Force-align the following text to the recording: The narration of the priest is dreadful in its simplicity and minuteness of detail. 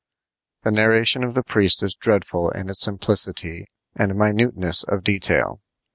The 0.63 0.71
narration 0.71 1.23
of 1.23 1.35
the 1.35 1.43
priest 1.43 1.83
is 1.83 1.93
dreadful 1.93 2.49
in 2.49 2.69
its 2.71 2.81
simplicity 2.81 3.67
and 3.95 4.15
minuteness 4.15 4.83
of 4.83 5.03
detail. 5.03 5.61